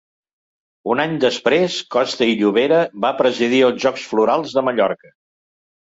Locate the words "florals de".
4.15-4.65